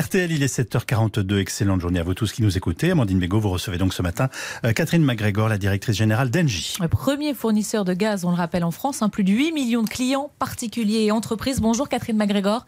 RTL, 0.00 0.32
il 0.32 0.42
est 0.42 0.58
7h42. 0.58 1.38
Excellente 1.38 1.80
journée 1.80 2.00
à 2.00 2.02
vous 2.02 2.14
tous 2.14 2.32
qui 2.32 2.42
nous 2.42 2.56
écoutez. 2.56 2.90
Amandine 2.90 3.20
Bégaud, 3.20 3.38
vous 3.38 3.50
recevez 3.50 3.78
donc 3.78 3.94
ce 3.94 4.02
matin 4.02 4.28
euh, 4.64 4.72
Catherine 4.72 5.04
MacGregor, 5.04 5.48
la 5.48 5.56
directrice 5.56 5.96
générale 5.96 6.30
d'Engie. 6.30 6.74
Le 6.80 6.88
premier 6.88 7.32
fournisseur 7.32 7.84
de 7.84 7.94
gaz, 7.94 8.24
on 8.24 8.30
le 8.30 8.36
rappelle 8.36 8.64
en 8.64 8.72
France, 8.72 9.02
hein, 9.02 9.08
plus 9.08 9.22
de 9.22 9.30
8 9.30 9.52
millions 9.52 9.84
de 9.84 9.88
clients 9.88 10.32
particuliers 10.40 11.04
et 11.04 11.12
entreprises. 11.12 11.60
Bonjour 11.60 11.88
Catherine 11.88 12.16
MacGregor. 12.16 12.66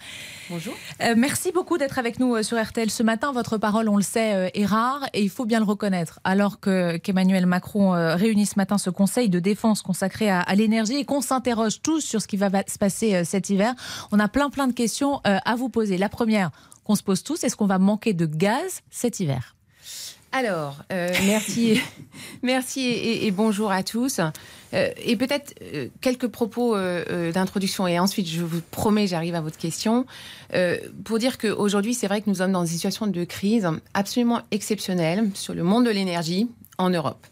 Bonjour. 0.50 0.74
Euh, 1.02 1.14
merci 1.16 1.50
beaucoup 1.50 1.78
d'être 1.78 1.98
avec 1.98 2.20
nous 2.20 2.36
euh, 2.36 2.44
sur 2.44 2.62
RTL 2.62 2.90
ce 2.90 3.02
matin. 3.02 3.32
Votre 3.32 3.58
parole, 3.58 3.88
on 3.88 3.96
le 3.96 4.04
sait, 4.04 4.52
est 4.54 4.66
rare 4.66 5.04
et 5.12 5.22
il 5.22 5.30
faut 5.30 5.46
bien 5.46 5.58
le 5.58 5.66
reconnaître. 5.66 6.20
Alors 6.22 6.60
que 6.60 6.96
qu'Emmanuel 6.98 7.46
Macron 7.46 7.90
réunit 8.14 8.46
ce 8.46 8.54
matin 8.56 8.78
ce 8.78 8.90
conseil 8.90 9.28
de 9.30 9.40
défense 9.40 9.82
consacré 9.82 10.30
à, 10.30 10.42
à 10.42 10.54
l'énergie 10.54 10.94
et 10.94 11.04
qu'on 11.04 11.22
s'interroge 11.22 11.82
tous 11.82 12.02
sur 12.02 12.22
ce 12.22 12.28
qui 12.28 12.36
va 12.36 12.50
se 12.68 12.78
passer 12.78 13.24
cet 13.24 13.50
hiver, 13.50 13.74
on 14.12 14.20
a 14.20 14.28
plein 14.28 14.48
plein 14.48 14.68
de 14.68 14.72
questions 14.72 15.20
à 15.24 15.56
vous 15.56 15.68
poser. 15.68 15.98
La 15.98 16.08
première 16.08 16.50
qu'on 16.86 16.94
se 16.94 17.02
pose 17.02 17.22
tous, 17.22 17.42
est-ce 17.42 17.56
qu'on 17.56 17.66
va 17.66 17.78
manquer 17.78 18.14
de 18.14 18.26
gaz 18.26 18.80
cet 18.90 19.20
hiver? 19.20 19.56
Alors, 20.32 20.76
euh, 20.92 21.08
merci, 21.24 21.80
merci 22.42 22.80
et, 22.80 23.30
bonjour 23.30 23.72
à 23.72 23.82
tous. 23.82 24.20
Euh, 24.74 24.90
et 25.02 25.16
peut-être 25.16 25.54
euh, 25.62 25.88
quelques 26.00 26.26
propos 26.28 26.76
d'introduction 27.32 27.86
et 27.86 27.98
ensuite 27.98 28.28
je 28.28 28.42
vous 28.42 28.60
promets, 28.70 29.06
j'arrive 29.06 29.34
à 29.34 29.40
votre 29.40 29.58
question. 29.58 30.06
Pour 31.04 31.18
dire 31.18 31.38
qu'aujourd'hui, 31.38 31.94
c'est 31.94 32.06
vrai 32.06 32.20
que 32.20 32.28
nous 32.28 32.36
sommes 32.36 32.52
dans 32.52 32.64
une 32.64 32.70
situation 32.70 33.06
de 33.06 33.24
crise 33.24 33.68
absolument 33.94 34.42
exceptionnelle 34.50 35.30
sur 35.34 35.54
le 35.54 35.62
monde 35.62 35.86
de 35.86 35.90
l'énergie 35.90 36.48
en 36.78 36.90
Europe 36.90 37.26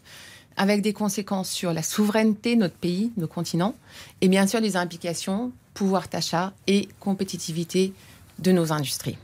avec 0.57 0.81
des 0.81 0.93
conséquences 0.93 1.49
sur 1.49 1.73
la 1.73 1.83
souveraineté 1.83 2.55
de 2.55 2.61
notre 2.61 2.75
pays, 2.75 3.11
nos 3.17 3.27
continents, 3.27 3.75
et 4.21 4.29
bien 4.29 4.47
sûr 4.47 4.61
des 4.61 4.77
implications, 4.77 5.51
pouvoir 5.73 6.07
d'achat 6.07 6.53
et 6.65 6.87
compétitivité 7.01 7.93
de 8.39 8.53
nos 8.53 8.71
industries. 8.71 9.17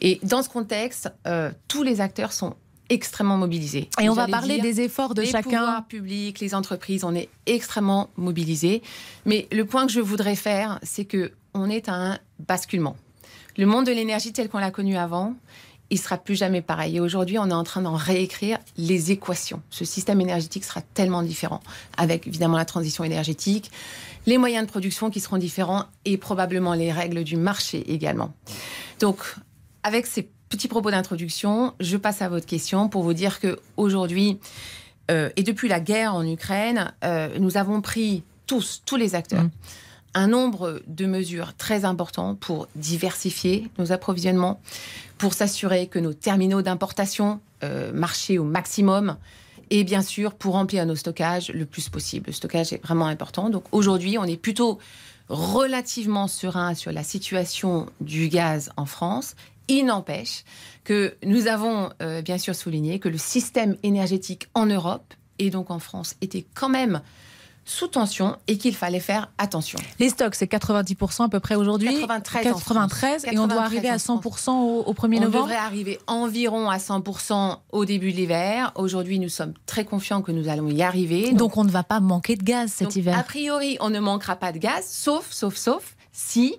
Et 0.00 0.20
dans 0.22 0.42
ce 0.42 0.48
contexte, 0.48 1.10
euh, 1.26 1.50
tous 1.68 1.82
les 1.82 2.00
acteurs 2.00 2.32
sont 2.32 2.54
extrêmement 2.88 3.36
mobilisés. 3.36 3.88
Et 4.00 4.08
on 4.08 4.14
va 4.14 4.28
parler 4.28 4.60
des 4.60 4.80
efforts 4.80 5.14
de 5.14 5.22
les 5.22 5.28
chacun. 5.28 5.42
pouvoirs 5.42 5.86
publics, 5.86 6.40
les 6.40 6.54
entreprises, 6.54 7.04
on 7.04 7.14
est 7.14 7.28
extrêmement 7.46 8.10
mobilisés. 8.16 8.82
Mais 9.24 9.48
le 9.50 9.64
point 9.64 9.86
que 9.86 9.92
je 9.92 10.00
voudrais 10.00 10.36
faire, 10.36 10.78
c'est 10.82 11.04
que 11.04 11.32
on 11.54 11.68
est 11.70 11.88
à 11.88 11.94
un 11.94 12.18
basculement. 12.46 12.96
Le 13.56 13.66
monde 13.66 13.86
de 13.86 13.92
l'énergie 13.92 14.32
tel 14.32 14.48
qu'on 14.48 14.58
l'a 14.58 14.70
connu 14.70 14.96
avant, 14.96 15.34
il 15.90 15.98
sera 15.98 16.18
plus 16.18 16.34
jamais 16.34 16.62
pareil. 16.62 16.96
Et 16.96 17.00
aujourd'hui, 17.00 17.38
on 17.38 17.48
est 17.48 17.54
en 17.54 17.64
train 17.64 17.80
d'en 17.80 17.94
réécrire 17.94 18.58
les 18.76 19.12
équations. 19.12 19.62
Ce 19.70 19.84
système 19.84 20.20
énergétique 20.20 20.64
sera 20.64 20.82
tellement 20.82 21.22
différent, 21.22 21.60
avec 21.96 22.26
évidemment 22.26 22.56
la 22.56 22.64
transition 22.64 23.04
énergétique, 23.04 23.70
les 24.26 24.38
moyens 24.38 24.66
de 24.66 24.70
production 24.70 25.10
qui 25.10 25.20
seront 25.20 25.38
différents 25.38 25.84
et 26.04 26.16
probablement 26.16 26.74
les 26.74 26.92
règles 26.92 27.24
du 27.24 27.36
marché 27.36 27.92
également. 27.92 28.32
Donc, 28.98 29.18
avec 29.86 30.06
ces 30.06 30.28
petits 30.48 30.66
propos 30.66 30.90
d'introduction, 30.90 31.72
je 31.78 31.96
passe 31.96 32.20
à 32.20 32.28
votre 32.28 32.44
question 32.44 32.88
pour 32.88 33.04
vous 33.04 33.14
dire 33.14 33.38
que 33.38 33.60
aujourd'hui 33.76 34.40
euh, 35.12 35.30
et 35.36 35.44
depuis 35.44 35.68
la 35.68 35.78
guerre 35.78 36.16
en 36.16 36.26
Ukraine, 36.26 36.92
euh, 37.04 37.38
nous 37.38 37.56
avons 37.56 37.80
pris 37.80 38.24
tous, 38.48 38.82
tous 38.84 38.96
les 38.96 39.14
acteurs, 39.14 39.44
Mm. 39.44 39.50
un 40.14 40.26
nombre 40.26 40.82
de 40.88 41.06
mesures 41.06 41.54
très 41.54 41.84
importants 41.84 42.34
pour 42.34 42.66
diversifier 42.74 43.68
nos 43.78 43.92
approvisionnements, 43.92 44.60
pour 45.18 45.34
s'assurer 45.34 45.86
que 45.86 46.00
nos 46.00 46.14
terminaux 46.14 46.62
d'importation 46.62 47.40
euh, 47.62 47.92
marchaient 47.92 48.38
au 48.38 48.44
maximum 48.44 49.16
et 49.70 49.84
bien 49.84 50.02
sûr 50.02 50.34
pour 50.34 50.54
remplir 50.54 50.84
nos 50.84 50.96
stockages 50.96 51.52
le 51.52 51.64
plus 51.64 51.88
possible. 51.90 52.26
Le 52.26 52.32
stockage 52.32 52.72
est 52.72 52.82
vraiment 52.82 53.06
important. 53.06 53.50
Donc 53.50 53.62
aujourd'hui, 53.70 54.18
on 54.18 54.24
est 54.24 54.36
plutôt 54.36 54.80
relativement 55.28 56.26
serein 56.26 56.74
sur 56.74 56.90
la 56.90 57.04
situation 57.04 57.86
du 58.00 58.28
gaz 58.28 58.70
en 58.76 58.86
France. 58.86 59.36
Il 59.68 59.86
n'empêche 59.86 60.44
que 60.84 61.16
nous 61.24 61.46
avons 61.48 61.90
euh, 62.02 62.22
bien 62.22 62.38
sûr 62.38 62.54
souligné 62.54 62.98
que 62.98 63.08
le 63.08 63.18
système 63.18 63.76
énergétique 63.82 64.48
en 64.54 64.66
Europe 64.66 65.14
et 65.38 65.50
donc 65.50 65.70
en 65.70 65.78
France 65.78 66.14
était 66.20 66.46
quand 66.54 66.68
même 66.68 67.00
sous 67.68 67.88
tension 67.88 68.36
et 68.46 68.58
qu'il 68.58 68.76
fallait 68.76 69.00
faire 69.00 69.28
attention. 69.38 69.78
Les 69.98 70.08
stocks, 70.08 70.36
c'est 70.36 70.50
90% 70.50 71.24
à 71.24 71.28
peu 71.28 71.40
près 71.40 71.56
aujourd'hui. 71.56 72.00
93 72.00 72.46
en 72.46 72.58
France. 72.58 72.62
93, 72.68 73.24
et 73.24 73.38
on 73.38 73.48
doit 73.48 73.56
93 73.56 73.64
arriver 73.64 73.88
à 73.88 73.94
en 73.94 74.20
100% 74.20 74.50
au, 74.52 74.82
au 74.84 74.94
1er 74.94 75.16
On 75.16 75.20
novembre. 75.22 75.44
devrait 75.46 75.56
arriver 75.56 75.98
environ 76.06 76.70
à 76.70 76.78
100% 76.78 77.58
au 77.72 77.84
début 77.84 78.12
de 78.12 78.16
l'hiver. 78.18 78.70
Aujourd'hui, 78.76 79.18
nous 79.18 79.28
sommes 79.28 79.52
très 79.66 79.84
confiants 79.84 80.22
que 80.22 80.30
nous 80.30 80.48
allons 80.48 80.70
y 80.70 80.80
arriver. 80.82 81.32
Donc 81.32 81.56
on 81.56 81.64
ne 81.64 81.70
va 81.70 81.82
pas 81.82 81.98
manquer 81.98 82.36
de 82.36 82.44
gaz 82.44 82.70
cet 82.70 82.86
Donc, 82.86 82.96
hiver. 82.96 83.18
A 83.18 83.24
priori, 83.24 83.76
on 83.80 83.90
ne 83.90 83.98
manquera 83.98 84.36
pas 84.36 84.52
de 84.52 84.58
gaz, 84.58 84.86
sauf, 84.88 85.32
sauf, 85.32 85.56
sauf 85.56 85.96
si 86.12 86.54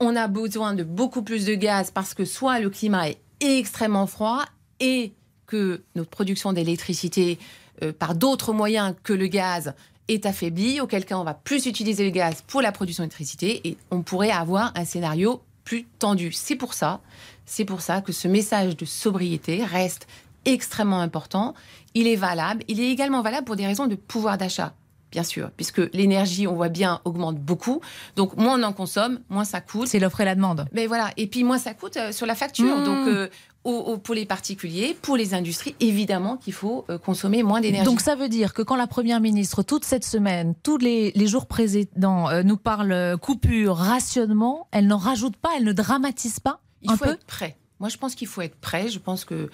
on 0.00 0.16
a 0.16 0.26
besoin 0.26 0.74
de 0.74 0.82
beaucoup 0.82 1.22
plus 1.22 1.44
de 1.44 1.54
gaz 1.54 1.90
parce 1.90 2.14
que 2.14 2.24
soit 2.24 2.58
le 2.58 2.70
climat 2.70 3.10
est 3.10 3.20
extrêmement 3.40 4.06
froid 4.06 4.44
et 4.80 5.12
que 5.46 5.82
notre 5.94 6.10
production 6.10 6.52
d'électricité 6.52 7.38
euh, 7.82 7.92
par 7.92 8.14
d'autres 8.14 8.52
moyens 8.52 8.94
que 9.04 9.12
le 9.12 9.26
gaz 9.26 9.74
est 10.08 10.26
affaiblie, 10.26 10.80
auquel 10.80 11.04
cas 11.04 11.18
on 11.18 11.24
va 11.24 11.34
plus 11.34 11.66
utiliser 11.66 12.04
le 12.04 12.10
gaz 12.10 12.42
pour 12.46 12.62
la 12.62 12.72
production 12.72 13.02
d'électricité 13.02 13.60
et 13.68 13.76
on 13.90 14.02
pourrait 14.02 14.30
avoir 14.30 14.72
un 14.74 14.84
scénario 14.84 15.42
plus 15.64 15.84
tendu. 15.98 16.32
C'est 16.32 16.56
pour 16.56 16.74
ça, 16.74 17.00
c'est 17.44 17.64
pour 17.64 17.82
ça 17.82 18.00
que 18.00 18.12
ce 18.12 18.26
message 18.26 18.76
de 18.76 18.84
sobriété 18.84 19.64
reste 19.64 20.08
extrêmement 20.46 21.00
important. 21.00 21.54
Il 21.94 22.06
est 22.06 22.16
valable. 22.16 22.64
Il 22.68 22.80
est 22.80 22.90
également 22.90 23.22
valable 23.22 23.44
pour 23.44 23.56
des 23.56 23.66
raisons 23.66 23.86
de 23.86 23.94
pouvoir 23.94 24.38
d'achat 24.38 24.74
bien 25.10 25.22
sûr, 25.24 25.50
puisque 25.56 25.80
l'énergie, 25.92 26.46
on 26.46 26.54
voit 26.54 26.68
bien, 26.68 27.00
augmente 27.04 27.36
beaucoup. 27.38 27.80
Donc, 28.16 28.36
moins 28.36 28.58
on 28.58 28.62
en 28.62 28.72
consomme, 28.72 29.20
moins 29.28 29.44
ça 29.44 29.60
coûte. 29.60 29.88
C'est 29.88 29.98
l'offre 29.98 30.20
et 30.20 30.24
la 30.24 30.34
demande. 30.34 30.66
Mais 30.72 30.86
voilà, 30.86 31.10
et 31.16 31.26
puis 31.26 31.44
moins 31.44 31.58
ça 31.58 31.74
coûte 31.74 31.96
euh, 31.96 32.12
sur 32.12 32.26
la 32.26 32.34
facture. 32.34 32.78
Mmh. 32.78 32.84
Donc, 32.84 33.08
euh, 33.08 33.28
au- 33.64 33.70
au- 33.72 33.98
pour 33.98 34.14
les 34.14 34.24
particuliers, 34.24 34.96
pour 35.02 35.16
les 35.16 35.34
industries, 35.34 35.74
évidemment 35.80 36.36
qu'il 36.38 36.52
faut 36.54 36.86
euh, 36.88 36.96
consommer 36.96 37.42
moins 37.42 37.60
d'énergie. 37.60 37.84
Donc 37.84 38.00
ça 38.00 38.14
veut 38.14 38.28
dire 38.28 38.54
que 38.54 38.62
quand 38.62 38.76
la 38.76 38.86
Première 38.86 39.20
ministre, 39.20 39.62
toute 39.62 39.84
cette 39.84 40.04
semaine, 40.04 40.54
tous 40.62 40.78
les, 40.78 41.12
les 41.14 41.26
jours 41.26 41.46
précédents, 41.46 42.28
euh, 42.30 42.42
nous 42.42 42.56
parle 42.56 43.18
coupure, 43.20 43.76
rationnement, 43.76 44.66
elle 44.70 44.86
n'en 44.86 44.96
rajoute 44.98 45.36
pas, 45.36 45.50
elle 45.56 45.64
ne 45.64 45.72
dramatise 45.72 46.40
pas 46.40 46.60
il 46.82 46.90
un 46.90 46.96
faut 46.96 47.04
peu 47.04 47.10
être 47.12 47.26
prêt. 47.26 47.58
Moi, 47.80 47.88
je 47.88 47.96
pense 47.96 48.14
qu'il 48.14 48.28
faut 48.28 48.42
être 48.42 48.56
prêt. 48.56 48.88
Je 48.88 48.98
pense 48.98 49.24
que 49.24 49.50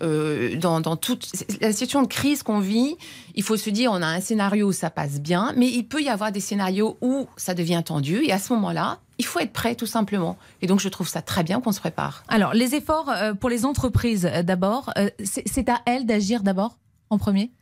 euh, 0.00 0.56
dans, 0.56 0.80
dans 0.80 0.96
toute 0.96 1.26
la 1.60 1.72
situation 1.72 2.02
de 2.02 2.06
crise 2.06 2.42
qu'on 2.42 2.60
vit, 2.60 2.96
il 3.34 3.42
faut 3.42 3.56
se 3.56 3.70
dire 3.70 3.90
on 3.92 4.02
a 4.02 4.06
un 4.06 4.20
scénario 4.20 4.68
où 4.68 4.72
ça 4.72 4.90
passe 4.90 5.20
bien, 5.20 5.52
mais 5.56 5.68
il 5.68 5.84
peut 5.84 6.02
y 6.02 6.08
avoir 6.08 6.32
des 6.32 6.40
scénarios 6.40 6.98
où 7.00 7.26
ça 7.36 7.54
devient 7.54 7.82
tendu. 7.84 8.22
Et 8.24 8.32
à 8.32 8.38
ce 8.38 8.52
moment-là, 8.52 9.00
il 9.18 9.24
faut 9.24 9.38
être 9.40 9.52
prêt, 9.52 9.74
tout 9.74 9.86
simplement. 9.86 10.36
Et 10.60 10.66
donc, 10.66 10.80
je 10.80 10.88
trouve 10.88 11.08
ça 11.08 11.22
très 11.22 11.42
bien 11.42 11.60
qu'on 11.60 11.72
se 11.72 11.80
prépare. 11.80 12.24
Alors, 12.28 12.54
les 12.54 12.74
efforts 12.74 13.08
euh, 13.08 13.34
pour 13.34 13.48
les 13.48 13.64
entreprises 13.64 14.26
euh, 14.26 14.42
d'abord, 14.42 14.92
c'est 15.24 15.68
à 15.68 15.80
elles 15.86 16.06
d'agir 16.06 16.42
d'abord, 16.42 16.78
en 17.10 17.18
premier? 17.18 17.52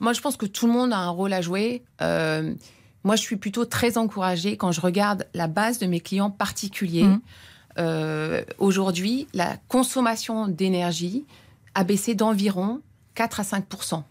Moi, 0.00 0.12
je 0.12 0.20
pense 0.20 0.36
que 0.36 0.46
tout 0.46 0.66
le 0.66 0.72
monde 0.72 0.92
a 0.92 0.98
un 0.98 1.10
rôle 1.10 1.32
à 1.32 1.40
jouer. 1.40 1.84
Euh, 2.00 2.54
moi, 3.04 3.16
je 3.16 3.22
suis 3.22 3.36
plutôt 3.36 3.64
très 3.64 3.98
encouragée 3.98 4.56
quand 4.56 4.72
je 4.72 4.80
regarde 4.80 5.26
la 5.32 5.46
base 5.46 5.78
de 5.78 5.86
mes 5.86 6.00
clients 6.00 6.30
particuliers. 6.30 7.04
Mhm. 7.04 7.20
Euh, 7.78 8.42
Aujourd'hui, 8.58 9.26
la 9.34 9.56
consommation 9.68 10.48
d'énergie 10.48 11.24
a 11.74 11.84
baissé 11.84 12.14
d'environ 12.14 12.80
4 13.14 13.40
à 13.40 13.42
5% 13.42 14.02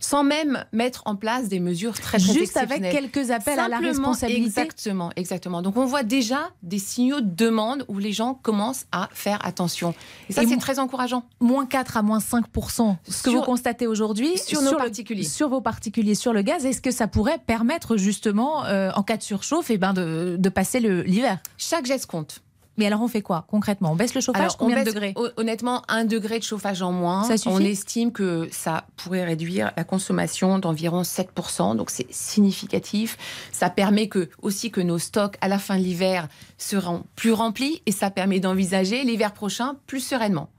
sans 0.00 0.24
même 0.24 0.64
mettre 0.72 1.02
en 1.06 1.16
place 1.16 1.48
des 1.48 1.60
mesures 1.60 1.98
très, 1.98 2.18
très 2.18 2.32
Juste 2.32 2.56
avec 2.56 2.82
quelques 2.82 3.30
appels 3.30 3.58
à 3.58 3.68
la 3.68 3.78
responsabilité. 3.78 4.46
Exactement, 4.46 5.10
exactement. 5.16 5.62
Donc 5.62 5.76
on 5.76 5.84
voit 5.86 6.02
déjà 6.02 6.50
des 6.62 6.78
signaux 6.78 7.20
de 7.20 7.30
demande 7.34 7.84
où 7.88 7.98
les 7.98 8.12
gens 8.12 8.34
commencent 8.34 8.86
à 8.92 9.08
faire 9.12 9.44
attention. 9.44 9.94
Et 10.28 10.32
ça, 10.32 10.42
c'est 10.48 10.56
très 10.58 10.78
encourageant. 10.78 11.24
Moins 11.40 11.66
4 11.66 11.96
à 11.96 12.02
moins 12.02 12.20
5 12.20 12.44
ce 12.46 13.22
que 13.22 13.30
Sur- 13.30 13.32
vous 13.32 13.42
constatez 13.42 13.86
aujourd'hui 13.86 14.38
sur 14.38 14.62
nos 14.62 14.76
particuliers. 14.76 15.24
sur 15.24 15.48
vos 15.48 15.60
particuliers, 15.60 16.14
sur 16.14 16.32
le 16.32 16.42
gaz, 16.42 16.64
est-ce 16.64 16.80
que 16.80 16.90
ça 16.90 17.06
pourrait 17.06 17.38
permettre 17.46 17.96
justement, 17.96 18.64
euh, 18.64 18.90
en 18.94 19.02
cas 19.02 19.16
de 19.16 19.22
surchauffe, 19.22 19.70
eh 19.70 19.78
ben 19.78 19.92
de, 19.92 20.36
de 20.38 20.48
passer 20.48 20.80
l'hiver? 20.80 21.38
Chaque 21.58 21.86
geste 21.86 22.06
compte. 22.06 22.42
Mais 22.78 22.86
alors 22.86 23.00
on 23.02 23.08
fait 23.08 23.22
quoi 23.22 23.46
concrètement? 23.48 23.92
On 23.92 23.96
baisse 23.96 24.14
le 24.14 24.20
chauffage 24.20 24.40
Alors, 24.42 24.56
on 24.60 24.64
Combien 24.64 24.80
de 24.80 24.84
baisse, 24.84 24.94
degrés? 24.94 25.12
hon- 25.16 25.30
Honnêtement, 25.38 25.82
un 25.88 26.04
degré 26.04 26.38
de 26.38 26.44
chauffage 26.44 26.82
en 26.82 26.92
moins. 26.92 27.24
Ça 27.24 27.36
suffit? 27.36 27.54
On 27.54 27.60
estime 27.60 28.12
que 28.12 28.48
ça 28.52 28.84
pourrait 28.96 29.24
réduire 29.24 29.72
la 29.76 29.84
consommation 29.84 30.58
d'environ 30.58 31.02
7%. 31.02 31.76
Donc 31.76 31.90
c'est 31.90 32.06
significatif. 32.12 33.16
Ça 33.52 33.70
permet 33.70 34.08
que, 34.08 34.28
aussi 34.42 34.70
que 34.70 34.80
nos 34.80 34.98
stocks 34.98 35.36
à 35.40 35.48
la 35.48 35.58
fin 35.58 35.76
de 35.78 35.82
l'hiver 35.82 36.28
seront 36.58 37.04
plus 37.16 37.32
remplis 37.32 37.82
et 37.86 37.92
ça 37.92 38.10
permet 38.10 38.40
d'envisager 38.40 39.04
l'hiver 39.04 39.32
prochain 39.32 39.76
plus 39.86 40.00
sereinement. 40.00 40.50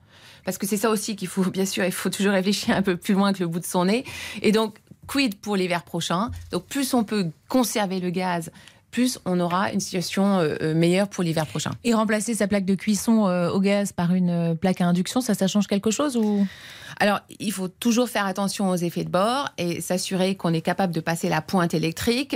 Parce 0.45 0.57
que 0.57 0.65
c'est 0.65 0.77
ça 0.77 0.89
aussi 0.89 1.15
qu'il 1.15 1.27
faut, 1.27 1.43
bien 1.51 1.65
sûr, 1.65 1.83
il 1.85 1.91
faut 1.91 2.09
toujours 2.09 2.33
réfléchir 2.33 2.75
un 2.75 2.81
peu 2.81 2.97
plus 2.97 3.13
loin 3.13 3.33
que 3.33 3.39
le 3.39 3.47
bout 3.47 3.59
de 3.59 3.65
son 3.65 3.85
nez. 3.85 4.05
Et 4.41 4.51
donc, 4.51 4.77
quid 5.07 5.35
pour 5.39 5.55
l'hiver 5.55 5.83
prochain? 5.83 6.31
Donc 6.51 6.65
plus 6.65 6.93
on 6.93 7.03
peut 7.03 7.27
conserver 7.47 7.99
le 7.99 8.09
gaz, 8.09 8.51
plus 8.91 9.19
on 9.25 9.39
aura 9.39 9.71
une 9.71 9.79
situation 9.79 10.39
euh, 10.39 10.55
euh, 10.61 10.73
meilleure 10.73 11.07
pour 11.07 11.23
l'hiver 11.23 11.45
prochain. 11.45 11.71
Et 11.83 11.93
remplacer 11.93 12.33
sa 12.33 12.47
plaque 12.47 12.65
de 12.65 12.75
cuisson 12.75 13.27
euh, 13.27 13.49
au 13.49 13.59
gaz 13.59 13.91
par 13.91 14.13
une 14.13 14.55
plaque 14.59 14.81
à 14.81 14.85
induction, 14.85 15.21
ça, 15.21 15.33
ça 15.33 15.47
change 15.47 15.67
quelque 15.67 15.91
chose 15.91 16.17
ou? 16.17 16.47
Alors, 16.99 17.19
il 17.39 17.51
faut 17.51 17.67
toujours 17.67 18.09
faire 18.09 18.25
attention 18.25 18.69
aux 18.69 18.75
effets 18.75 19.03
de 19.03 19.09
bord 19.09 19.49
et 19.57 19.81
s'assurer 19.81 20.35
qu'on 20.35 20.53
est 20.53 20.61
capable 20.61 20.93
de 20.93 20.99
passer 20.99 21.29
la 21.29 21.41
pointe 21.41 21.73
électrique. 21.73 22.35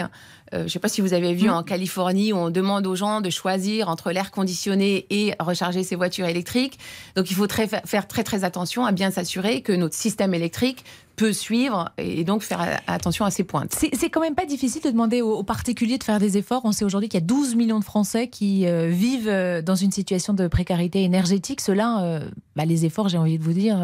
Euh, 0.53 0.59
je 0.59 0.63
ne 0.63 0.67
sais 0.69 0.79
pas 0.79 0.89
si 0.89 1.01
vous 1.01 1.13
avez 1.13 1.33
vu 1.33 1.47
mm. 1.47 1.53
en 1.53 1.63
Californie 1.63 2.33
où 2.33 2.37
on 2.37 2.49
demande 2.49 2.85
aux 2.85 2.95
gens 2.95 3.21
de 3.21 3.29
choisir 3.29 3.87
entre 3.87 4.11
l'air 4.11 4.31
conditionné 4.31 5.05
et 5.09 5.33
recharger 5.39 5.83
ses 5.83 5.95
voitures 5.95 6.27
électriques. 6.27 6.77
Donc 7.15 7.31
il 7.31 7.35
faut 7.35 7.47
faire 7.47 8.07
très 8.07 8.23
très 8.23 8.43
attention 8.43 8.85
à 8.85 8.91
bien 8.91 9.11
s'assurer 9.11 9.61
que 9.61 9.71
notre 9.71 9.95
système 9.95 10.33
électrique 10.33 10.83
peut 11.15 11.33
suivre 11.33 11.91
et 11.97 12.23
donc 12.23 12.41
faire 12.41 12.79
attention 12.87 13.25
à 13.25 13.31
ces 13.31 13.43
pointes. 13.43 13.73
C'est 13.73 14.09
quand 14.09 14.21
même 14.21 14.33
pas 14.33 14.45
difficile 14.45 14.81
de 14.81 14.89
demander 14.89 15.21
aux, 15.21 15.43
particuliers 15.43 15.97
de 15.97 16.03
faire 16.03 16.19
des 16.19 16.37
efforts. 16.37 16.61
On 16.63 16.71
sait 16.71 16.85
aujourd'hui 16.85 17.09
qu'il 17.09 17.19
y 17.19 17.23
a 17.23 17.25
12 17.25 17.55
millions 17.55 17.79
de 17.79 17.83
Français 17.83 18.27
qui 18.27 18.65
euh, 18.65 18.87
vivent 18.87 19.27
euh, 19.27 19.61
dans 19.61 19.75
une 19.75 19.91
situation 19.91 20.33
de 20.33 20.47
précarité 20.47 21.03
énergétique. 21.03 21.61
Cela, 21.61 22.21
bah, 22.55 22.65
les 22.65 22.85
efforts, 22.85 23.09
j'ai 23.09 23.17
envie 23.17 23.37
de 23.37 23.43
vous 23.43 23.53
dire. 23.53 23.79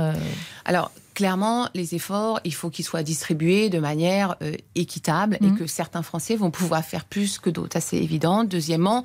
Alors, 0.66 0.92
clairement, 1.18 1.68
les 1.74 1.96
efforts, 1.96 2.40
il 2.44 2.54
faut 2.54 2.70
qu'ils 2.70 2.86
soient 2.86 3.02
distribués 3.02 3.72
de 3.72 3.80
manière 3.80 4.36
euh, 4.44 4.54
équitable 4.76 5.40
et 5.42 5.48
mmh. 5.48 5.58
que 5.58 5.66
certains 5.66 6.04
Français 6.04 6.36
vont 6.36 6.52
pouvoir 6.52 6.86
faire 6.86 7.06
plus 7.06 7.40
que 7.40 7.50
d'autres. 7.50 7.74
Ça, 7.74 7.82
c'est 7.82 7.98
évident. 7.98 8.44
Deuxièmement, 8.44 9.04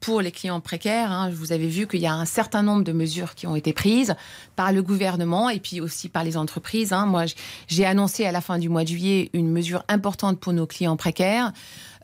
pour 0.00 0.20
les 0.20 0.32
clients 0.32 0.60
précaires, 0.60 1.12
hein, 1.12 1.30
vous 1.32 1.52
avez 1.52 1.68
vu 1.68 1.86
qu'il 1.86 2.00
y 2.00 2.06
a 2.06 2.12
un 2.12 2.24
certain 2.24 2.64
nombre 2.64 2.82
de 2.82 2.90
mesures 2.90 3.36
qui 3.36 3.46
ont 3.46 3.54
été 3.54 3.72
prises 3.72 4.16
par 4.56 4.72
le 4.72 4.82
gouvernement 4.82 5.48
et 5.48 5.60
puis 5.60 5.80
aussi 5.80 6.08
par 6.08 6.24
les 6.24 6.36
entreprises. 6.36 6.92
Hein. 6.92 7.06
Moi, 7.06 7.26
j'ai 7.68 7.86
annoncé 7.86 8.26
à 8.26 8.32
la 8.32 8.40
fin 8.40 8.58
du 8.58 8.68
mois 8.68 8.82
de 8.82 8.88
juillet 8.88 9.30
une 9.32 9.52
mesure 9.52 9.84
importante 9.86 10.40
pour 10.40 10.52
nos 10.52 10.66
clients 10.66 10.96
précaires. 10.96 11.52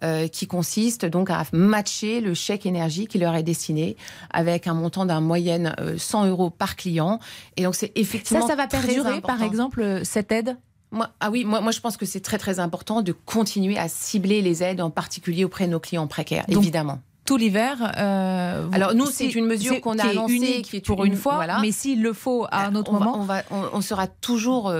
Euh, 0.02 0.28
qui 0.28 0.46
consiste 0.46 1.04
donc 1.04 1.28
à 1.28 1.44
matcher 1.52 2.22
le 2.22 2.32
chèque 2.32 2.64
énergie 2.64 3.06
qui 3.06 3.18
leur 3.18 3.34
est 3.34 3.42
destiné 3.42 3.98
avec 4.30 4.66
un 4.66 4.72
montant 4.72 5.04
d'un 5.04 5.20
moyenne 5.20 5.76
100 5.98 6.24
euh, 6.24 6.30
euros 6.30 6.48
par 6.48 6.76
client. 6.76 7.20
Et 7.58 7.64
donc 7.64 7.74
c'est 7.74 7.92
effectivement 7.96 8.40
ça, 8.40 8.54
ça 8.54 8.56
va 8.56 8.66
perdurer, 8.66 9.20
par 9.20 9.42
exemple, 9.42 9.82
euh, 9.82 10.00
cette 10.02 10.32
aide? 10.32 10.56
Moi, 10.90 11.10
ah 11.20 11.30
oui, 11.30 11.44
moi, 11.44 11.60
moi 11.60 11.70
je 11.70 11.80
pense 11.80 11.98
que 11.98 12.06
c'est 12.06 12.20
très 12.20 12.38
très 12.38 12.60
important 12.60 13.02
de 13.02 13.12
continuer 13.12 13.76
à 13.76 13.88
cibler 13.88 14.40
les 14.40 14.62
aides, 14.62 14.80
en 14.80 14.88
particulier 14.88 15.44
auprès 15.44 15.66
de 15.66 15.72
nos 15.72 15.80
clients 15.80 16.06
précaires, 16.06 16.46
évidemment 16.48 17.00
tout 17.26 17.36
l'hiver. 17.36 17.92
Alors 17.94 18.94
nous, 18.94 19.06
c'est 19.06 19.34
une 19.34 19.46
mesure 19.46 19.82
qu'on 19.82 19.98
a 19.98 20.08
annoncée, 20.08 20.62
qui 20.62 20.78
est 20.78 20.80
pour 20.84 21.04
une, 21.04 21.14
fois. 21.14 21.60
Mais 21.60 21.72
s'il 21.72 22.02
le 22.02 22.14
faut 22.14 22.46
à 22.50 22.64
un 22.66 22.74
autre 22.74 22.92
moment, 22.92 23.18
on, 23.20 23.24
va, 23.24 23.42
on, 23.50 23.82
sera 23.82 24.06
toujours 24.06 24.74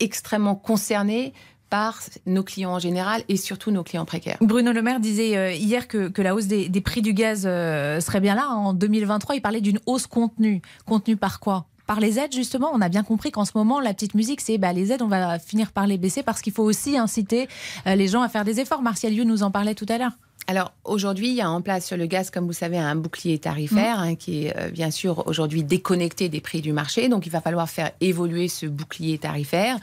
extrêmement 0.00 0.56
concerné 0.56 1.34
par 1.70 2.00
nos 2.26 2.42
clients 2.42 2.72
en 2.72 2.78
général 2.78 3.22
et 3.28 3.36
surtout 3.36 3.70
nos 3.70 3.82
clients 3.82 4.04
précaires. 4.04 4.38
Bruno 4.40 4.72
Le 4.72 4.82
Maire 4.82 5.00
disait 5.00 5.36
euh, 5.36 5.52
hier 5.52 5.88
que, 5.88 6.10
la 6.20 6.34
hausse 6.34 6.46
des, 6.46 6.80
prix 6.80 7.02
du 7.02 7.12
gaz 7.12 7.44
euh, 7.46 8.00
serait 8.00 8.20
bien 8.20 8.34
là. 8.34 8.48
En 8.50 8.72
2023, 8.72 9.36
il 9.36 9.40
parlait 9.40 9.60
d'une 9.60 9.80
hausse 9.86 10.06
contenue. 10.06 10.62
Contenue 10.86 11.16
par 11.16 11.40
quoi? 11.40 11.66
Par 11.86 12.00
les 12.00 12.18
aides, 12.18 12.32
justement, 12.32 12.70
on 12.72 12.80
a 12.80 12.88
bien 12.88 13.04
compris 13.04 13.30
qu'en 13.30 13.44
ce 13.44 13.52
moment, 13.54 13.78
la 13.78 13.94
petite 13.94 14.14
musique, 14.14 14.40
c'est 14.40 14.58
bah, 14.58 14.72
les 14.72 14.92
aides, 14.92 15.02
on 15.02 15.08
va 15.08 15.38
finir 15.38 15.70
par 15.70 15.86
les 15.86 15.98
baisser 15.98 16.24
parce 16.24 16.42
qu'il 16.42 16.52
faut 16.52 16.64
aussi 16.64 16.98
inciter 16.98 17.48
euh, 17.86 17.94
les 17.94 18.08
gens 18.08 18.22
à 18.22 18.28
faire 18.28 18.44
des 18.44 18.58
efforts. 18.58 18.82
Martial 18.82 19.12
You 19.12 19.24
nous 19.24 19.44
en 19.44 19.52
parlait 19.52 19.74
tout 19.74 19.86
à 19.88 19.98
l'heure. 19.98 20.12
Alors 20.46 20.72
aujourd'hui, 20.84 21.28
il 21.28 21.34
y 21.34 21.40
a 21.40 21.50
en 21.50 21.60
place 21.60 21.86
sur 21.86 21.96
le 21.96 22.06
gaz, 22.06 22.30
comme 22.30 22.46
vous 22.46 22.52
savez, 22.52 22.78
un 22.78 22.94
bouclier 22.94 23.38
tarifaire 23.38 23.98
mmh. 23.98 24.02
hein, 24.02 24.14
qui 24.14 24.46
est 24.46 24.70
bien 24.70 24.90
sûr 24.90 25.26
aujourd'hui 25.26 25.64
déconnecté 25.64 26.28
des 26.28 26.40
prix 26.40 26.60
du 26.60 26.72
marché. 26.72 27.08
Donc 27.08 27.26
il 27.26 27.30
va 27.30 27.40
falloir 27.40 27.68
faire 27.68 27.90
évoluer 28.00 28.48
ce 28.48 28.66
bouclier 28.66 29.18
tarifaire. 29.18 29.78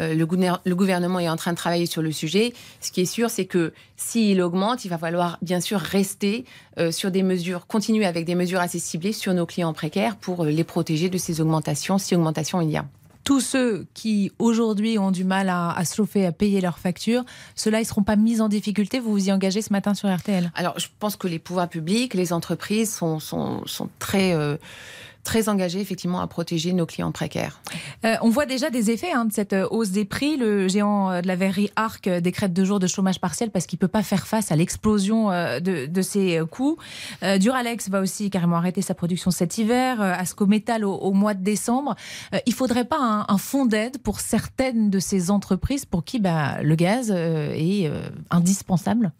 Euh, 0.00 0.14
le, 0.14 0.74
gouvernement 0.74 1.18
est 1.18 1.28
en 1.28 1.36
train 1.36 1.52
de 1.52 1.56
travailler 1.56 1.86
sur 1.86 2.02
le 2.02 2.12
sujet. 2.12 2.52
Ce 2.80 2.90
qui 2.90 3.02
est 3.02 3.06
sûr, 3.06 3.30
c'est 3.30 3.44
que 3.44 3.72
s'il 3.96 4.40
augmente, 4.40 4.84
il 4.84 4.88
va 4.88 4.98
falloir 4.98 5.38
bien 5.42 5.60
sûr 5.60 5.78
rester 5.78 6.44
euh, 6.78 6.90
sur 6.90 7.10
des 7.10 7.22
mesures, 7.22 7.66
continuer 7.66 8.06
avec 8.06 8.24
des 8.24 8.34
mesures 8.34 8.60
assez 8.60 8.78
ciblées 8.78 9.12
sur 9.12 9.34
nos 9.34 9.46
clients 9.46 9.72
précaires 9.72 10.16
pour 10.16 10.44
euh, 10.44 10.50
les 10.50 10.64
protéger 10.64 11.08
de 11.08 11.18
ces 11.18 11.40
augmentations, 11.40 11.98
si 11.98 12.14
augmentation 12.14 12.60
il 12.60 12.70
y 12.70 12.76
a 12.76 12.86
tous 13.24 13.40
ceux 13.40 13.86
qui 13.94 14.32
aujourd'hui 14.38 14.98
ont 14.98 15.10
du 15.10 15.24
mal 15.24 15.48
à, 15.48 15.84
se 15.84 15.94
chauffer, 15.94 16.26
à 16.26 16.32
payer 16.32 16.60
leurs 16.60 16.78
factures, 16.78 17.24
ceux-là, 17.54 17.78
ils 17.78 17.82
ne 17.82 17.88
seront 17.88 18.02
pas 18.02 18.16
mis 18.16 18.40
en 18.40 18.48
difficulté. 18.48 18.98
Vous 18.98 19.12
vous 19.12 19.28
y 19.28 19.32
engagez 19.32 19.62
ce 19.62 19.72
matin 19.72 19.94
sur 19.94 20.14
RTL 20.14 20.50
Alors, 20.54 20.78
je 20.78 20.88
pense 20.98 21.16
que 21.16 21.28
les 21.28 21.38
pouvoirs 21.38 21.68
publics, 21.68 22.14
les 22.14 22.32
entreprises 22.32 22.92
sont, 22.92 23.20
sont, 23.20 23.62
très 23.98 24.34
très 25.24 25.48
engagé 25.48 25.80
effectivement 25.80 26.20
à 26.20 26.26
protéger 26.26 26.72
nos 26.72 26.86
clients 26.86 27.12
précaires. 27.12 27.60
Euh, 28.04 28.16
on 28.22 28.28
voit 28.28 28.46
déjà 28.46 28.70
des 28.70 28.90
effets 28.90 29.12
hein, 29.12 29.24
de 29.24 29.32
cette 29.32 29.52
euh, 29.52 29.68
hausse 29.70 29.90
des 29.90 30.04
prix. 30.04 30.36
Le 30.36 30.68
géant 30.68 31.10
euh, 31.10 31.20
de 31.20 31.28
la 31.28 31.36
verrerie 31.36 31.70
Arc 31.76 32.08
décrète 32.08 32.52
deux 32.52 32.64
jours 32.64 32.80
de 32.80 32.86
chômage 32.86 33.20
partiel 33.20 33.50
parce 33.50 33.66
qu'il 33.66 33.76
ne 33.76 33.80
peut 33.80 33.88
pas 33.88 34.02
faire 34.02 34.26
face 34.26 34.50
à 34.50 34.56
l'explosion 34.56 35.30
de, 35.30 36.02
ses 36.02 36.40
coûts. 36.50 36.76
Duralex 37.38 37.88
va 37.88 38.00
aussi 38.00 38.30
carrément 38.30 38.56
arrêter 38.56 38.82
sa 38.82 38.94
production 38.94 39.30
cet 39.30 39.58
hiver. 39.58 40.00
Asco 40.00 40.46
Metal 40.46 40.84
au, 40.84 41.12
mois 41.12 41.34
de 41.34 41.42
décembre. 41.42 41.94
il 42.32 42.50
ne 42.50 42.54
faudrait 42.54 42.84
pas 42.84 42.98
un, 42.98 43.24
un 43.28 43.38
fonds 43.38 43.66
d'aide 43.66 43.98
pour 43.98 44.20
certaines 44.20 44.90
de 44.90 44.98
ces 44.98 45.30
entreprises 45.30 45.84
pour 45.84 46.04
qui 46.04 46.18
bah, 46.18 46.62
le 46.62 46.74
gaz 46.74 47.10
est 47.10 47.90
indispensable? 48.30 49.12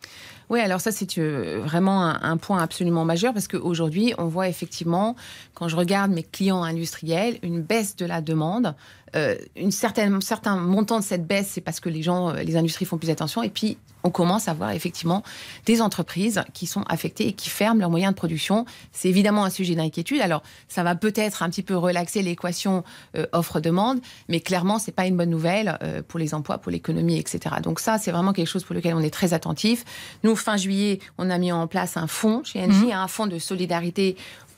Oui, 0.52 0.60
alors 0.60 0.82
ça, 0.82 0.92
c'est 0.92 1.16
euh, 1.16 1.62
vraiment 1.64 2.02
un, 2.02 2.36
point 2.36 2.58
absolument 2.62 3.06
majeur 3.06 3.32
parce 3.32 3.48
qu'aujourd'hui, 3.48 4.12
on 4.18 4.26
voit 4.26 4.48
effectivement, 4.48 5.16
quand 5.54 5.66
je 5.66 5.76
regarde 5.76 6.10
mes 6.10 6.22
clients 6.22 6.62
industriels, 6.62 7.38
une 7.42 7.62
baisse 7.62 7.96
de 7.96 8.04
la 8.04 8.20
demande 8.20 8.74
euh, 9.16 9.34
une 9.56 9.70
certaine, 9.70 10.12
un 10.12 10.20
certain 10.20 10.56
montant 10.56 10.98
de 10.98 11.04
cette 11.04 11.26
baisse, 11.26 11.48
c'est 11.48 11.62
parce 11.62 11.80
que 11.80 11.88
les 11.88 12.02
gens, 12.02 12.30
euh, 12.30 12.42
les 12.42 12.56
industries 12.56 12.84
font 12.84 12.98
plus 12.98 13.08
attention. 13.08 13.42
Et 13.42 13.48
puis, 13.48 13.78
on 14.04 14.10
commence 14.10 14.48
à 14.48 14.54
voir 14.54 14.70
effectivement 14.70 15.22
des 15.66 15.80
entreprises 15.80 16.42
qui 16.52 16.66
sont 16.66 16.82
affectées 16.88 17.28
et 17.28 17.32
qui 17.32 17.48
ferment 17.48 17.80
leurs 17.80 17.90
moyens 17.90 18.12
de 18.12 18.16
production. 18.16 18.64
C'est 18.92 19.08
évidemment 19.08 19.44
un 19.44 19.50
sujet 19.50 19.74
d'inquiétude. 19.74 20.20
Alors, 20.20 20.42
ça 20.68 20.82
va 20.82 20.94
peut-être 20.94 21.42
un 21.42 21.50
petit 21.50 21.62
peu 21.62 21.76
relaxer 21.76 22.22
l'équation 22.22 22.84
euh, 23.16 23.26
offre-demande, 23.32 24.00
mais 24.28 24.40
clairement, 24.40 24.78
c'est 24.78 24.92
pas 24.92 25.06
une 25.06 25.16
bonne 25.16 25.30
nouvelle 25.30 25.78
pour 26.08 26.18
les 26.18 26.34
emplois, 26.34 26.58
pour 26.58 26.72
l'économie, 26.72 27.18
etc. 27.18 27.56
Donc 27.62 27.80
ça, 27.80 27.98
c'est 27.98 28.10
vraiment 28.10 28.32
quelque 28.32 28.48
chose 28.48 28.64
pour 28.64 28.74
lequel 28.74 28.94
on 28.94 29.00
est 29.00 29.10
très 29.10 29.34
attentif. 29.34 29.84
Nous, 30.22 30.36
fin 30.36 30.56
juillet, 30.56 31.00
on 31.18 31.30
a 31.30 31.38
mis 31.38 31.52
en 31.52 31.66
place 31.66 31.96
un 31.96 32.06
fonds 32.06 32.42
chez 32.44 32.60
Engie, 32.60 32.86
mmh. 32.86 32.92
un 32.92 33.08
fonds 33.08 33.26
de 33.26 33.38
solidarité 33.38 34.16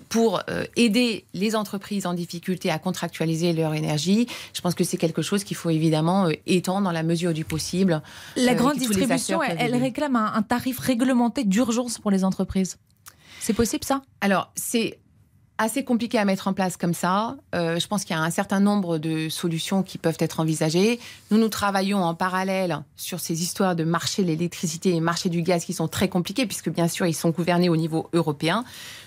pour 0.08 0.42
euh, 0.48 0.64
aider 0.76 1.24
les 1.34 1.56
entreprises 1.56 2.06
en 2.06 2.14
difficulté 2.14 2.70
à 2.70 2.78
contractualiser 2.78 3.52
leur 3.52 3.74
énergie. 3.74 4.26
Je 4.52 4.60
pense 4.60 4.74
que 4.74 4.84
c'est 4.84 4.96
quelque 4.96 5.22
chose 5.22 5.44
qu'il 5.44 5.56
faut 5.56 5.70
évidemment 5.70 6.26
euh, 6.26 6.32
étendre 6.46 6.82
dans 6.82 6.92
la 6.92 7.02
mesure 7.02 7.32
du 7.32 7.44
possible. 7.44 8.02
La 8.36 8.52
euh, 8.52 8.54
grande 8.54 8.76
distribution, 8.76 9.42
elle, 9.42 9.74
réclame 9.76 10.16
un, 10.16 10.32
un 10.34 10.42
tarif 10.42 10.78
réglementé 10.78 11.44
d'urgence 11.44 11.98
pour 11.98 12.10
les 12.10 12.24
entreprises. 12.24 12.78
C'est 13.40 13.52
possible 13.52 13.84
ça? 13.84 14.02
Alors, 14.20 14.50
c'est 14.54 14.98
assez 15.58 15.84
compliqué 15.84 16.18
à 16.18 16.24
mettre 16.24 16.48
en 16.48 16.52
place 16.52 16.76
comme 16.76 16.94
ça. 16.94 17.36
Euh, 17.54 17.78
je 17.78 17.86
pense 17.86 18.04
qu'il 18.04 18.16
y 18.16 18.18
a 18.18 18.22
un 18.22 18.30
certain 18.30 18.60
nombre 18.60 18.98
de 18.98 19.28
solutions 19.28 19.82
qui 19.82 19.98
peuvent 19.98 20.16
être 20.18 20.40
envisagées. 20.40 20.98
Nous, 21.30 21.38
nous 21.38 21.48
travaillons 21.48 22.02
en 22.02 22.14
parallèle 22.14 22.80
sur 22.96 23.20
ces 23.20 23.42
histoires 23.42 23.76
de 23.76 23.84
marché 23.84 24.22
de 24.22 24.28
l'électricité 24.28 24.90
et 24.90 25.00
marché 25.00 25.28
du 25.28 25.42
gaz 25.42 25.64
qui 25.64 25.72
sont 25.72 25.88
très 25.88 26.08
compliqués, 26.08 26.46
puisque 26.46 26.70
bien 26.70 26.88
sûr, 26.88 27.06
ils 27.06 27.14
sont 27.14 27.31
gouvernés 27.31 27.69
au 27.69 27.76
niveau 27.76 28.08
européen. 28.12 28.64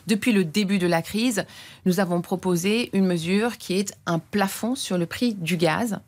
Depuis 0.07 0.31
le 0.31 0.45
début 0.45 0.79
de 0.79 0.87
la 0.87 1.01
crise, 1.01 1.45
nous 1.85 1.99
avons 1.99 2.21
proposé 2.21 2.89
une 2.93 3.05
mesure 3.05 3.57
qui 3.57 3.73
est 3.73 3.93
un 4.05 4.19
plafond 4.19 4.75
sur 4.75 4.97
le 4.97 5.05
prix 5.05 5.33
du 5.33 5.57
gaz 5.57 5.99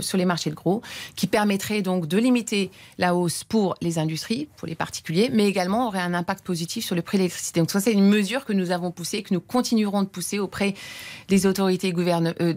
sur 0.00 0.18
les 0.18 0.24
marchés 0.24 0.50
de 0.50 0.54
gros, 0.54 0.82
qui 1.16 1.26
permettrait 1.26 1.82
donc 1.82 2.06
de 2.06 2.18
limiter 2.18 2.70
la 2.98 3.14
hausse 3.14 3.44
pour 3.44 3.74
les 3.80 3.98
industries, 3.98 4.48
pour 4.56 4.68
les 4.68 4.74
particuliers, 4.74 5.30
mais 5.32 5.46
également 5.46 5.88
aurait 5.88 6.00
un 6.00 6.14
impact 6.14 6.44
positif 6.44 6.84
sur 6.84 6.94
le 6.94 7.02
prix 7.02 7.18
de 7.18 7.22
l'électricité. 7.22 7.60
Donc 7.60 7.70
ça, 7.70 7.80
c'est 7.80 7.92
une 7.92 8.08
mesure 8.08 8.44
que 8.44 8.52
nous 8.52 8.70
avons 8.70 8.90
poussée, 8.90 9.22
que 9.22 9.34
nous 9.34 9.40
continuerons 9.40 10.02
de 10.02 10.08
pousser 10.08 10.38
auprès 10.38 10.74
des 11.28 11.46
autorités, 11.46 11.92
euh, 11.96 12.54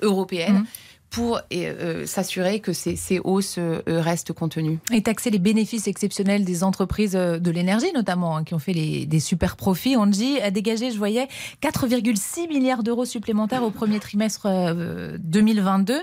européennes. 0.00 0.58
Mmh 0.60 0.66
pour 1.10 1.40
euh, 1.52 2.06
s'assurer 2.06 2.60
que 2.60 2.72
ces, 2.72 3.20
hausses 3.24 3.56
euh, 3.58 3.80
restent 3.86 4.32
contenues. 4.32 4.78
Et 4.92 5.02
taxer 5.02 5.30
les 5.30 5.38
bénéfices 5.38 5.86
exceptionnels 5.86 6.44
des 6.44 6.64
entreprises 6.64 7.16
euh, 7.16 7.38
de 7.38 7.50
l'énergie, 7.50 7.92
notamment, 7.94 8.36
hein, 8.36 8.44
qui 8.44 8.54
ont 8.54 8.58
fait 8.58 8.72
des 8.72 9.20
super 9.20 9.56
profits. 9.56 9.96
Dit 10.08 10.40
a 10.40 10.50
dégagé, 10.50 10.90
je 10.90 10.98
voyais, 10.98 11.28
4,6 11.62 12.48
milliards 12.48 12.82
d'euros 12.82 13.04
supplémentaires 13.04 13.62
au 13.62 13.70
premier 13.70 14.00
trimestre 14.00 14.48
2022. 15.18 16.02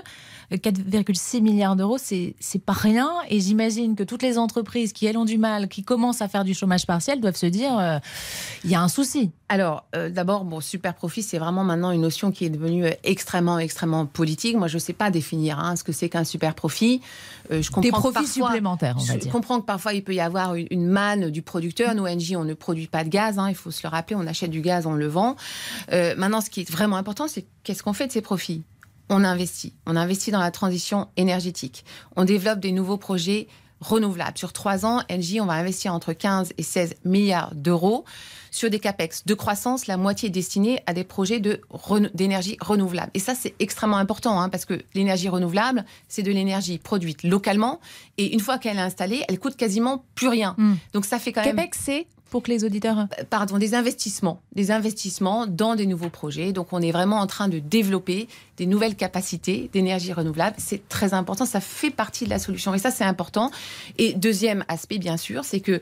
4,6 0.52 1.40
milliards 1.40 1.76
d'euros, 1.76 1.98
c'est 1.98 2.34
pas 2.64 2.72
rien. 2.72 3.10
Et 3.28 3.40
j'imagine 3.40 3.96
que 3.96 4.02
toutes 4.02 4.22
les 4.22 4.38
entreprises 4.38 4.92
qui, 4.92 5.06
elles, 5.06 5.16
ont 5.16 5.24
du 5.24 5.38
mal, 5.38 5.68
qui 5.68 5.82
commencent 5.82 6.22
à 6.22 6.28
faire 6.28 6.44
du 6.44 6.54
chômage 6.54 6.86
partiel, 6.86 7.20
doivent 7.20 7.36
se 7.36 7.46
dire 7.46 8.00
il 8.64 8.70
y 8.70 8.74
a 8.74 8.82
un 8.82 8.88
souci. 8.88 9.30
Alors, 9.48 9.86
d'abord, 9.92 10.44
bon, 10.44 10.60
super 10.60 10.94
profit, 10.94 11.22
c'est 11.22 11.38
vraiment 11.38 11.64
maintenant 11.64 11.90
une 11.90 12.00
notion 12.00 12.30
qui 12.30 12.44
est 12.44 12.50
devenue 12.50 12.86
extrêmement, 13.04 13.58
extrêmement 13.58 14.06
politique. 14.06 14.56
Moi, 14.56 14.68
je 14.68 14.74
ne 14.74 14.80
sais 14.80 14.92
pas 14.92 15.10
définir 15.10 15.58
hein, 15.58 15.76
ce 15.76 15.84
que 15.84 15.92
c'est 15.92 16.08
qu'un 16.08 16.24
super 16.24 16.54
profit. 16.54 17.00
Euh, 17.50 17.62
je 17.62 17.70
comprends 17.70 17.82
Des 17.82 17.90
profits 17.90 18.26
supplémentaires, 18.26 18.96
on 18.98 19.04
va 19.04 19.16
dire. 19.16 19.28
Je 19.28 19.32
comprends 19.32 19.60
que 19.60 19.66
parfois 19.66 19.92
il 19.92 20.02
peut 20.02 20.14
y 20.14 20.20
avoir 20.20 20.54
une, 20.54 20.86
manne 20.86 21.30
du 21.30 21.42
producteur. 21.42 21.94
Nous, 21.94 22.06
NJ, 22.06 22.34
on 22.36 22.44
ne 22.44 22.54
produit 22.54 22.86
pas 22.86 23.04
de 23.04 23.08
gaz. 23.08 23.38
Hein, 23.38 23.48
il 23.48 23.54
faut 23.54 23.70
se 23.70 23.82
le 23.82 23.88
rappeler. 23.88 24.16
On 24.16 24.26
achète 24.26 24.50
du 24.50 24.60
gaz, 24.60 24.86
on 24.86 24.94
le 24.94 25.06
vend. 25.06 25.36
Euh, 25.92 26.14
maintenant, 26.16 26.40
ce 26.40 26.50
qui 26.50 26.60
est 26.60 26.70
vraiment 26.70 26.96
important, 26.96 27.28
c'est 27.28 27.46
qu'est-ce 27.64 27.82
qu'on 27.82 27.92
fait 27.92 28.06
de 28.06 28.12
ces 28.12 28.22
profits? 28.22 28.62
On 29.08 29.24
investit. 29.24 29.74
On 29.86 29.96
investit 29.96 30.30
dans 30.30 30.40
la 30.40 30.50
transition 30.50 31.08
énergétique. 31.16 31.84
On 32.16 32.24
développe 32.24 32.60
des 32.60 32.72
nouveaux 32.72 32.96
projets 32.98 33.48
renouvelables. 33.80 34.38
Sur 34.38 34.52
trois 34.52 34.86
ans, 34.86 35.02
Engie, 35.10 35.40
on 35.40 35.46
va 35.46 35.54
investir 35.54 35.92
entre 35.92 36.12
15 36.12 36.52
et 36.56 36.62
16 36.62 36.94
milliards 37.04 37.54
d'euros 37.54 38.04
sur 38.56 38.70
des 38.70 38.80
capex 38.80 39.26
de 39.26 39.34
croissance, 39.34 39.86
la 39.86 39.98
moitié 39.98 40.28
est 40.28 40.32
destinée 40.32 40.80
à 40.86 40.94
des 40.94 41.04
projets 41.04 41.42
d'énergie 42.14 42.56
renouvelable. 42.62 43.10
Et 43.12 43.18
ça, 43.18 43.34
c'est 43.34 43.54
extrêmement 43.58 43.98
important, 43.98 44.40
hein, 44.40 44.48
parce 44.48 44.64
que 44.64 44.80
l'énergie 44.94 45.28
renouvelable, 45.28 45.84
c'est 46.08 46.22
de 46.22 46.32
l'énergie 46.32 46.78
produite 46.78 47.22
localement, 47.22 47.80
et 48.16 48.32
une 48.32 48.40
fois 48.40 48.56
qu'elle 48.56 48.78
est 48.78 48.80
installée, 48.80 49.24
elle 49.28 49.38
coûte 49.38 49.56
quasiment 49.56 50.06
plus 50.14 50.28
rien. 50.28 50.54
Hmm. 50.56 50.76
Donc 50.94 51.04
ça 51.04 51.18
fait 51.18 51.32
quand 51.32 51.44
même... 51.44 51.54
Capex, 51.54 51.78
c'est 51.82 52.06
pour 52.30 52.42
que 52.42 52.50
les 52.50 52.64
auditeurs... 52.64 52.98
Euh, 52.98 53.24
pardon, 53.28 53.58
des 53.58 53.74
investissements. 53.74 54.40
Des 54.54 54.70
investissements 54.70 55.46
dans 55.46 55.74
des 55.74 55.86
nouveaux 55.86 56.10
projets. 56.10 56.52
Donc 56.52 56.72
on 56.72 56.80
est 56.80 56.90
vraiment 56.90 57.18
en 57.18 57.26
train 57.26 57.48
de 57.48 57.58
développer 57.58 58.28
des 58.56 58.66
nouvelles 58.66 58.96
capacités 58.96 59.70
d'énergie 59.72 60.12
renouvelable. 60.12 60.56
C'est 60.58 60.88
très 60.88 61.14
important, 61.14 61.46
ça 61.46 61.60
fait 61.60 61.90
partie 61.90 62.24
de 62.24 62.30
la 62.30 62.38
solution. 62.38 62.74
Et 62.74 62.78
ça, 62.78 62.90
c'est 62.90 63.04
important. 63.04 63.50
Et 63.98 64.14
deuxième 64.14 64.64
aspect, 64.68 64.98
bien 64.98 65.16
sûr, 65.16 65.44
c'est 65.44 65.60
que 65.60 65.80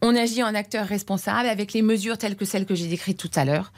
on 0.00 0.16
agit 0.16 0.42
en 0.42 0.54
acteur 0.54 0.86
responsable 0.86 1.48
avec 1.48 1.72
les 1.72 1.82
mesures 1.82 2.18
telles 2.18 2.36
que 2.36 2.44
celles 2.44 2.66
que 2.66 2.74
j'ai 2.74 2.88
décrites 2.88 3.18
tout 3.18 3.30
à 3.36 3.44
l'heure. 3.44 3.72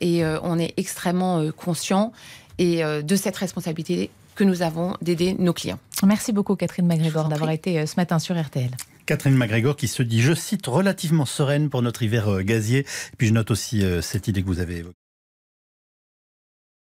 Et 0.00 0.24
euh, 0.24 0.38
on 0.42 0.58
est 0.58 0.74
extrêmement 0.76 1.38
euh, 1.38 1.52
conscient 1.52 2.12
et, 2.58 2.82
de 2.82 3.16
cette 3.16 3.36
responsabilité 3.36 4.10
que 4.34 4.42
nous 4.42 4.62
avons 4.62 4.94
d'aider 5.00 5.36
nos 5.38 5.52
clients. 5.52 5.78
Merci 6.04 6.32
beaucoup 6.32 6.56
Catherine 6.56 6.86
MacGregor 6.86 7.28
d'avoir 7.28 7.50
été 7.50 7.86
ce 7.86 7.94
matin 7.96 8.18
sur 8.18 8.40
RTL. 8.40 8.70
Catherine 9.08 9.34
MacGregor 9.34 9.74
qui 9.74 9.88
se 9.88 10.02
dit, 10.02 10.20
je 10.20 10.34
cite, 10.34 10.66
relativement 10.66 11.24
sereine 11.24 11.70
pour 11.70 11.80
notre 11.80 12.02
hiver 12.02 12.28
euh, 12.28 12.42
gazier. 12.42 12.80
Et 12.80 13.16
puis 13.16 13.26
je 13.26 13.32
note 13.32 13.50
aussi 13.50 13.82
euh, 13.82 14.02
cette 14.02 14.28
idée 14.28 14.42
que 14.42 14.46
vous 14.46 14.60
avez 14.60 14.76
évoquée. 14.76 15.07